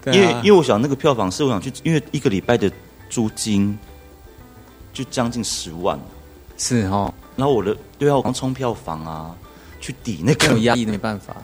[0.06, 2.72] 因为因为我想那个票房是我想去，因为一个礼拜的
[3.10, 3.78] 租金
[4.94, 6.00] 就将近十万，
[6.58, 7.14] 是哦。
[7.36, 9.36] 然后我的对啊，我刚冲票房啊，
[9.82, 11.36] 去抵那个压力，没办法，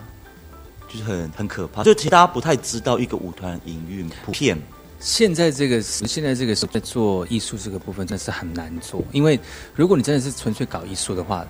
[0.88, 1.84] 就是很很可怕。
[1.84, 4.58] 就其实大家不太知道一个舞团营运普遍。
[5.02, 9.04] 现在这个时现在这个时候在做艺术这个部分，真的是很难做。
[9.12, 9.38] 因为
[9.76, 11.46] 如果你真的是纯粹搞艺术的话，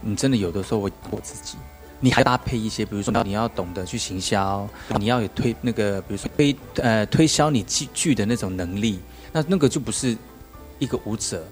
[0.00, 1.56] 你真的有的时候会我自己，
[2.00, 4.68] 你还搭配一些，比如说你要懂得去行销，
[4.98, 8.98] 你要有推那个，比如说推呃推销你剧剧的那种能力，
[9.32, 10.16] 那那个就不是
[10.78, 11.46] 一个舞者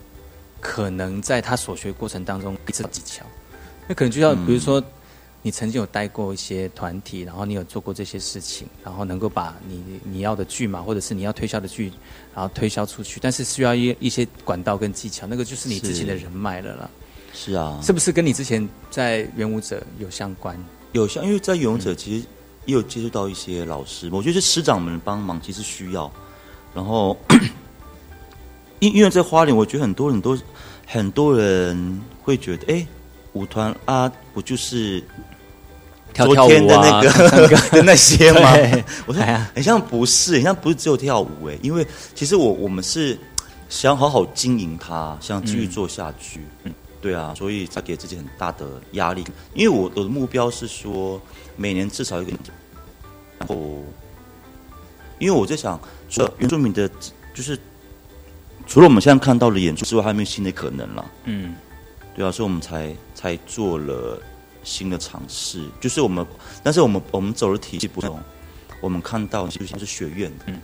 [0.61, 3.25] 可能在他所学过程当中一直技巧，
[3.89, 4.83] 那可能就要比如说。
[5.43, 11.93] 你曾经有带过一些团体，然后你有做过这些事情，然后能够把你你要的剧嘛，或者是你要推销的剧，
[12.35, 16.91] 然后推销出去，但是需要一一些管道跟技巧，那个就是你自己的人脉了啦。
[17.37, 20.57] 是啊，是不是跟你之前在元舞者有相关？
[20.93, 22.27] 有相，因为在元舞者其实
[22.65, 26.11] 也有接触到一些老师，我觉得师长们帮忙其实需要。
[26.75, 27.17] 然后，
[28.79, 30.39] 因因为在花莲，我觉得很多人都
[30.87, 32.87] 很多人会觉得，哎，
[33.35, 35.05] 舞团啊，不就是？
[36.15, 38.51] 昨天的那个 的那些吗？
[39.05, 39.23] 我说，
[39.55, 43.19] 很像不是，很像不是只有跳舞哎，因为其实我我们是
[43.69, 46.41] 想好好经营它，想继续做下去。
[46.65, 46.73] 嗯，
[47.07, 49.25] 对啊，所以才给自己很大的压力。
[49.55, 51.23] 因为我我的目标是说，
[51.55, 52.33] 每年至少一个，
[53.39, 53.85] 然后，
[55.21, 55.81] 因为我在想，
[56.11, 56.91] 除了原住民的，
[57.33, 57.57] 就是
[58.67, 61.05] 除了我们现在看到的演出之外，还有没有新的可能了？
[61.27, 61.55] 嗯，
[62.17, 64.21] 对啊，所以我们才才做了。
[64.65, 66.27] 新的尝试就是我们，
[66.61, 68.19] 但是我们我们走的体系不同，
[68.81, 70.61] 我们看到就像是学院，嗯，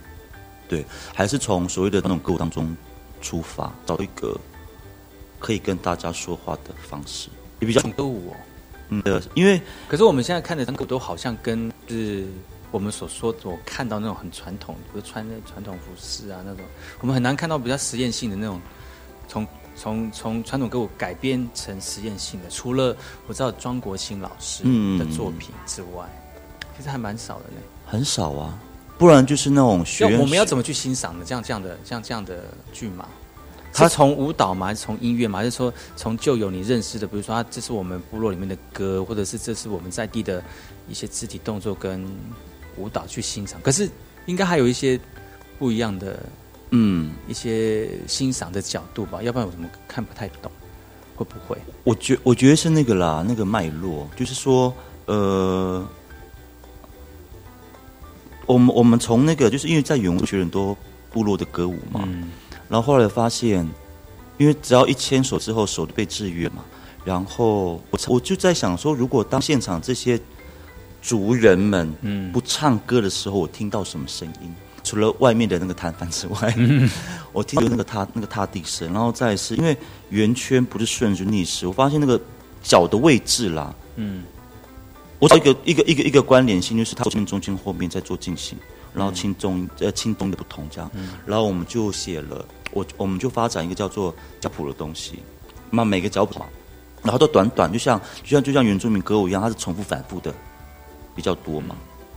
[0.67, 0.83] 对，
[1.13, 2.75] 还是从所谓的那种歌舞当中
[3.21, 4.37] 出发，找一个
[5.43, 7.27] 可以跟大家说话的方式，
[7.59, 8.35] 也比较歌舞哦，
[8.87, 12.25] 嗯，对，因为可是我们现在看的歌都好像跟是
[12.71, 16.63] 我们所说我看到那种很传统，比如穿那传统服饰啊那种，
[17.01, 18.61] 我们很难看到比较实验性的那种
[19.27, 19.45] 从。
[19.75, 24.63] 从从传统歌舞改编成实验性的，除了我知道庄国兴老师
[24.99, 26.07] 的作品之外，
[26.77, 27.55] 其实还蛮少的呢。
[27.83, 28.55] 很少啊，
[28.99, 31.25] 不然就是那种学我们要怎么去欣赏呢？
[31.25, 33.07] 这样这样的像这样的剧嘛？
[33.73, 40.43] 他从舞蹈嘛，还是从音乐嘛，还是说从旧有你认识的，比如说啊，这是我们部落里面的歌，或者是这是我们在地的
[40.87, 42.05] 一些肢体动作跟
[42.77, 43.59] 舞蹈去欣赏？
[43.61, 43.89] 可是
[44.27, 44.99] 应该还有一些
[45.57, 46.19] 不一样的。
[46.75, 50.51] 嗯，一些欣赏的角度吧，要不然我怎么看不太懂？
[51.15, 51.55] 会不会？
[51.83, 54.73] 我觉我觉得是那个啦，那个脉络，就是说，
[55.05, 55.87] 呃，
[58.47, 60.75] 我们我们从那个，就是因为在永学很多
[61.11, 62.09] 部落的歌舞嘛，
[62.73, 63.63] 然后后来发现，
[64.39, 66.65] 因为只要一牵手之后，手就被制约嘛，
[67.05, 70.19] 然后我我就在想说，如果当现场这些
[70.99, 72.31] 族人们嗯。
[72.31, 74.51] 不唱歌的时候，我听到什么声音？
[74.83, 76.55] 除了外面的那个摊贩之外，
[77.31, 79.77] 我听到那个踏那个踏地声，然后再是因为
[80.09, 82.19] 圆圈不是顺着逆时，我发现那个
[82.63, 84.23] 脚的位置啦，嗯，
[85.19, 88.57] 我找一个一个一个一个关联性，就是它前面、中间、后面在做进行，
[88.95, 90.89] 然后轻重呃轻重的不同这样，
[91.23, 92.43] 然后我们就写了，
[92.73, 95.19] 我我们就发展一个叫做脚谱的东西，
[95.69, 96.41] 那每个脚谱，
[97.01, 100.33] 然后都短短，就像就像就像原住民歌舞一样，它是重复反复的
[101.15, 101.75] 比较多嘛，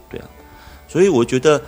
[0.09, 0.29] 对啊，
[0.89, 1.63] 所以我觉得。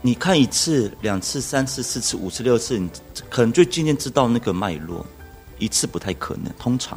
[0.00, 2.88] 你看一次、两次、三次、四次、五次、六次，你
[3.28, 5.04] 可能就渐渐知道那个脉络。
[5.58, 6.96] 一次不太可能，通常，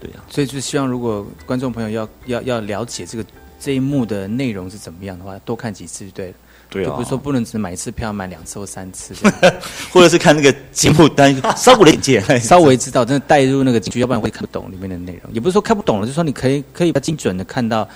[0.00, 0.24] 对啊。
[0.30, 6.34] 所以就希望，如果观众朋友要要要了解这个这一幕的内容是怎么样的话，多看几次就对了。
[6.68, 6.94] 对啊。
[6.96, 9.14] 比如说不能只买一次票，买两次或三次，
[9.92, 15.32] 或者是看那个节目单， 稍微理解，稍微知道，真的带入那个剧，要不然会看不懂里面的内容。
[15.32, 17.88] 也不是说看不懂了，就是说你可以可以精准的看到。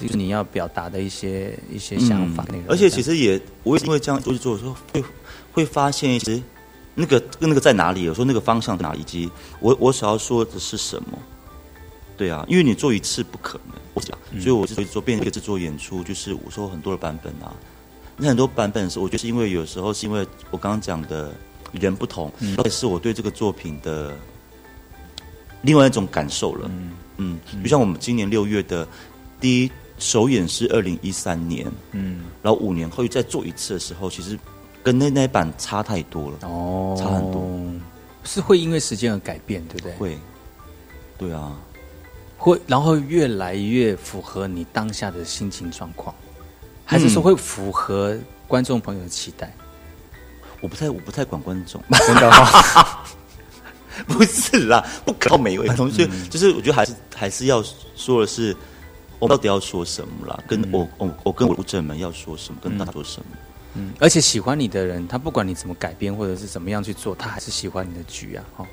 [0.00, 5.04] 就是你要表达的一些一些想法内容，而且其实也我也因为这样做去做的时候，会
[5.50, 6.40] 会发现其实
[6.94, 11.18] 那个那个在哪里，有时候那个方向在哪，以及我我想要说的是什么，
[12.16, 17.50] 对啊，因为你做一次不可能，我讲，所以我就做变一个制作演出，就是我说很多的版本啊，
[18.18, 21.32] 那很多版本是，我觉得是因为有时候是因为我刚刚讲的
[21.72, 24.12] 人不同，而且是我对这个作品的
[25.62, 26.70] 另外一种感受了。
[27.16, 28.86] 嗯，就像我们今年六月的
[29.40, 34.38] 第一首演是二零一三年，嗯，然后五年后又再做一次的时候，其实
[34.82, 36.38] 跟那那一版差太多了。
[36.42, 37.48] 哦，差很多，
[38.24, 39.92] 是会因为时间而改变，对不对？
[39.94, 40.18] 会，
[41.18, 41.56] 对啊，
[42.36, 46.14] 会，然后越来越符合你当下的心情状况，
[46.88, 48.16] 还是说会符合
[48.46, 49.54] 观众朋友的期待？
[50.62, 53.04] 我不太，我不太管观众，真的吗？
[54.08, 57.62] 不是啦，不靠每位同学，就是我觉得还是还是要
[57.94, 58.56] 说的是，
[59.18, 60.42] 我到底要说什么啦？
[60.48, 62.58] 跟我我我跟我读者们要说什么？
[62.62, 63.36] 跟大家说什么？
[63.74, 68.44] 嗯，而且喜欢你的人，他不管你怎么改编或者是怎么样去做，他还是喜欢你的剧啊！
[68.56, 68.66] 哈，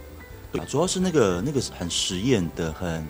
[0.54, 3.06] 对，主要是那个那个很实验的，很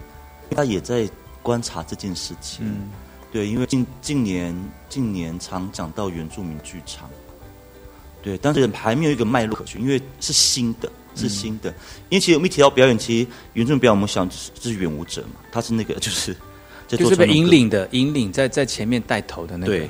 [0.50, 1.08] 他也在
[1.44, 2.66] 观察这件事情。
[2.66, 2.90] 嗯，
[3.36, 4.56] 对，因为近近年
[4.88, 7.10] 近年常讲到原住民剧场，
[8.24, 10.90] 对，但是还没有一个脉络可循，因为是新的。
[11.18, 11.70] 是新的，
[12.10, 16.36] 因为其实我们一提到表演，其实原住民表演，我们想是是远舞者嘛，他是那个就是
[16.88, 19.72] 就是被引领的，引领在在前面带头的那个。
[19.72, 19.90] 对。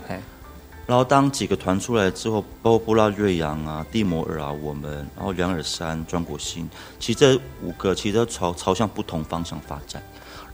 [0.87, 6.67] 然后当几个团出来之后，包括布拉瑞扬啊、蒂摩尔啊、我们，然后梁尔山、庄国兴，
[6.99, 10.03] 其实这五个其实都朝朝向不同方向发展。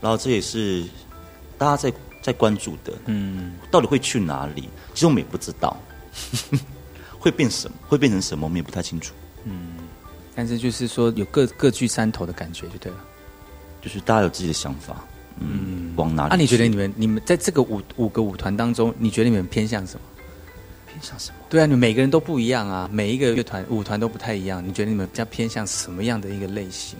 [0.00, 0.84] 然后这也是
[1.58, 4.68] 大家在在关注的，嗯，到底会去哪里？
[4.94, 5.76] 其实我们也不知道，
[7.18, 9.12] 会变什么，会变成什么，我们也不太清楚。
[9.44, 9.72] 嗯。
[10.34, 12.98] 但是就是说有各各据山头的感觉就对了，
[13.82, 15.04] 就是大家有自己的想法，
[15.38, 16.30] 嗯，往哪里？
[16.30, 20.00] 那你觉得你们你们在这个五五个舞团当中，你觉得你们偏向什么？
[20.86, 21.36] 偏向什么？
[21.50, 24.66] 对啊，你每个人都不一样啊，每一个乐团舞团都不太一样。
[24.66, 26.98] 你觉得你们比较偏向什么样的一个类型？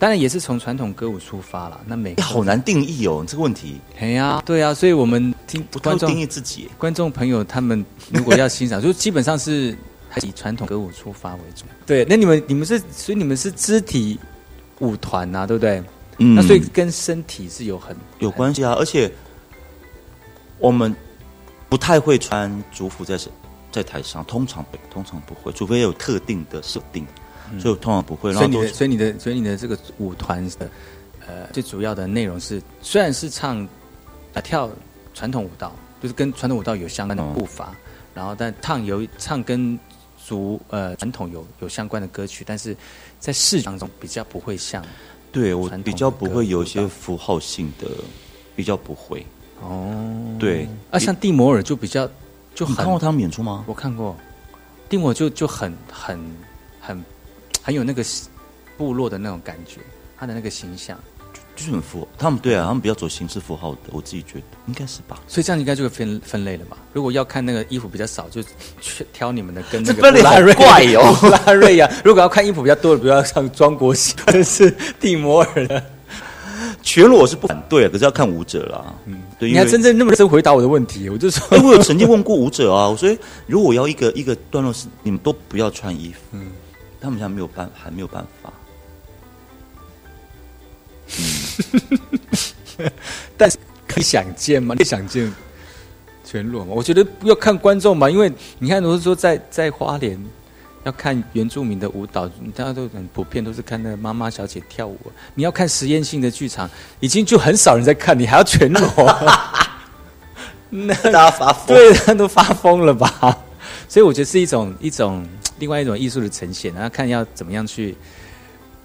[0.00, 1.80] 当然也是从传统歌舞出发了。
[1.86, 3.80] 那每好难定义哦，这个问题。
[4.00, 9.76] 哎呀，对啊，所以我们听观众定义自己，观众朋友他们如果要欣赏， 就基本上是。
[10.12, 11.64] 还以传统歌舞出发为主。
[11.86, 14.18] 对，那你们你们是，所以你们是肢体
[14.80, 15.80] 舞团呐，对不对？
[16.18, 16.34] 嗯。
[16.34, 19.08] 那所以跟身体是有很有关系啊，而且
[20.58, 20.92] 我们
[21.68, 23.16] 不太会穿族服在
[23.70, 27.06] 在台上，通常不通常不会，除非有特定的设定，
[27.58, 28.32] 所以通常不会。
[28.32, 30.70] 所以你的所以你的所以你的这个舞团的
[31.26, 33.66] 呃最主要的内容是，虽然是唱
[34.34, 34.70] 啊跳
[35.14, 35.72] 传统舞蹈，
[36.02, 37.74] 就是跟传统舞蹈有相关的步伐，
[38.14, 39.78] 然后但唱有唱跟
[40.22, 42.76] 族呃传统有有相关的歌曲，但是
[43.18, 44.84] 在视觉当中比较不会像，
[45.32, 47.88] 对我比较不会有一些符号性的，
[48.54, 49.24] 比较不会
[49.60, 50.06] 哦。
[50.38, 52.08] 对，啊，像蒂摩尔就比较
[52.54, 53.64] 就很看过他们演出吗？
[53.66, 54.16] 我看过，
[54.88, 56.24] 蒂摩尔就就很很很
[57.70, 58.04] 很有那个
[58.76, 59.78] 部落的那种感觉，
[60.18, 60.98] 他的那个形象。
[61.54, 65.20] 就是很符，他们对啊，他们比较走形式符号的，我自己觉得应该是吧。
[65.28, 66.76] 所以这样应该就会分分类了吧。
[66.92, 68.42] 如果要看那个衣服比较少，就
[68.80, 71.14] 去挑你们的 跟那个分类很怪哦，
[71.46, 71.88] 拉瑞呀。
[72.04, 75.84] 如果要看衣服比较多的，比如像庄国喜或者是蒂摩尔的，
[76.82, 78.94] 全裸是不反对，可是要看舞者啦。
[79.04, 83.14] 嗯，对，你还真正那么认真回答我的问题，我就说，因为我有曾经问过舞者啊，我说
[83.46, 86.46] 如果要一个一个段落是你们都不要穿衣服，嗯，
[87.00, 88.52] 他们现在没有办，还没有办法。
[93.36, 94.74] 但是可以想见吗？
[94.76, 95.32] 可以想见
[96.24, 96.72] 全裸吗？
[96.74, 100.18] 我觉得要看观众嘛，因为你看，如果说在在花莲
[100.84, 104.98] 要看原住民的舞蹈，大家都很普遍，都是看那个妈妈小姐跳舞。
[105.34, 106.70] 你要看实验性的剧场，
[107.00, 108.88] 已经就很少人在看，你还要全裸，
[110.70, 113.36] 那 大家发疯， 对，都发疯了吧？
[113.88, 115.26] 所以我觉得是一种一种
[115.60, 117.94] 另外一种艺术的呈现，然后看要怎么样去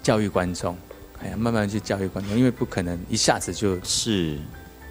[0.04, 0.76] 教育观众。
[1.20, 4.38] 哎呀，慢慢去教育观众，因为不可能一下子就是。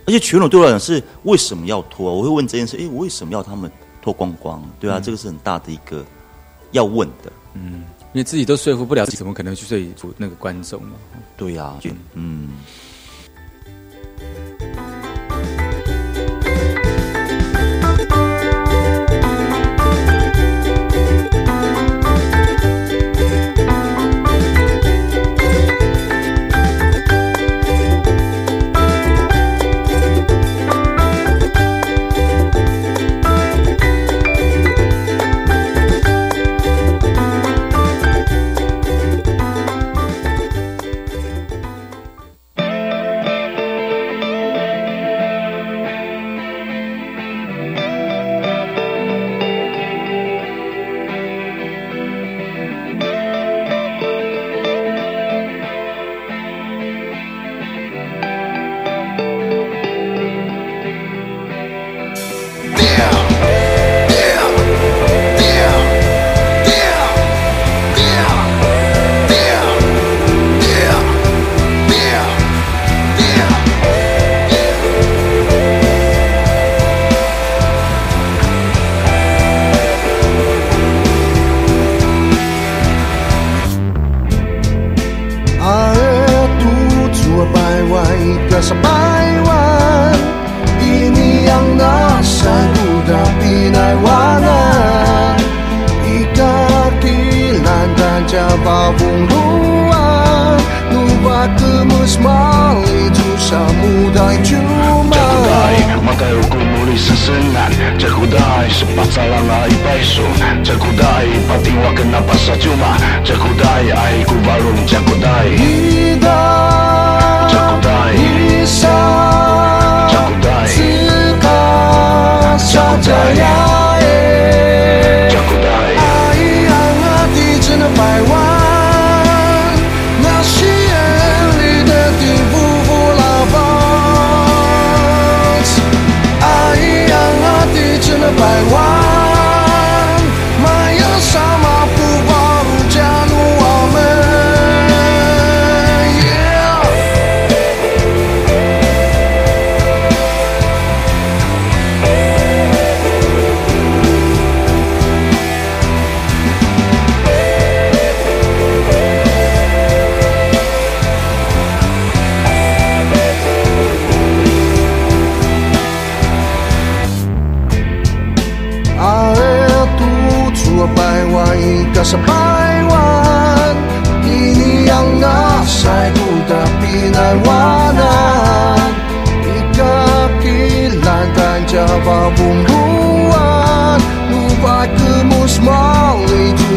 [0.07, 2.13] 而且全裸对我来讲是为什么要脱？
[2.13, 3.71] 我会问这件事：哎，我为什么要他们
[4.01, 4.61] 脱光光？
[4.79, 6.05] 对啊，这个是很大的一个
[6.71, 7.31] 要问的。
[7.53, 10.95] 嗯，因为自己都说服不了自己，怎么可能去说服那个观众呢？
[11.38, 11.73] 对呀，
[12.13, 12.49] 嗯。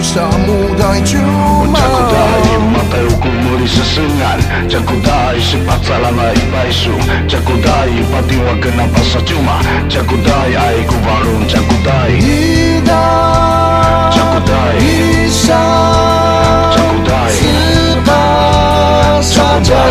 [0.03, 6.95] Samudai cuma Jakudai, mata uku muli sesengan Jakudai, sepat salang ai paisu
[7.27, 9.57] Jakudai, patiwa kenapa cuma
[9.89, 13.07] Jakudai, ai ku balung Jakudai Ida
[14.15, 15.65] Jakudai Bisa
[16.75, 18.25] Jakudai Suka
[19.23, 19.83] saja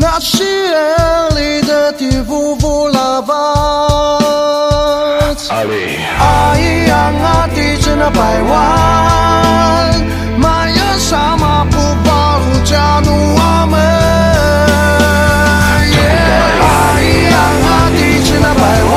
[0.00, 3.36] 那是眼里的地不负老板。
[6.18, 8.50] 爱让啊地震了百万，
[10.38, 13.78] 玛雅沙马不保护加入我们。
[15.92, 16.64] Yeah 爱
[17.30, 17.34] 让
[17.66, 18.60] 啊地震了百
[18.92, 18.96] 万，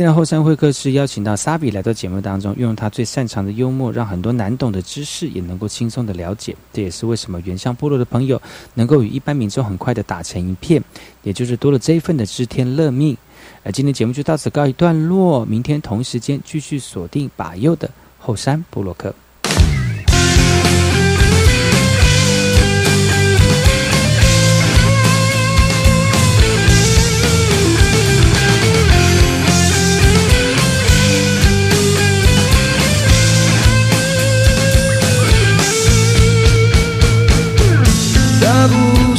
[0.00, 6.56] 天的后山会客室邀请到沙比来到节目当中，运用他最擅长的幽默，让很多难懂的知识也能够轻松的了解。
[6.72, 8.40] 这也是为什么原乡部落的朋友
[8.72, 10.82] 能够与一般民众很快的打成一片，
[11.22, 13.14] 也就是多了这一份的知天乐命。
[13.62, 19.14] 而今天节目就到此告一段落，明天同时间继续锁定把右的后山部落客。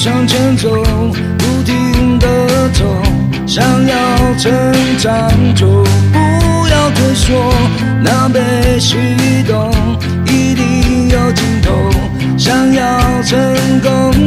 [0.04, 0.68] 向前走，
[1.38, 2.28] 不停的
[2.74, 2.84] 走，
[3.46, 3.96] 想要
[4.36, 4.52] 成
[4.98, 5.68] 长就
[6.12, 7.54] 不要退缩，
[8.04, 8.98] 那被驱
[9.48, 9.72] 动
[10.26, 11.72] 一定有尽头，
[12.36, 13.40] 想要成
[13.80, 14.21] 功。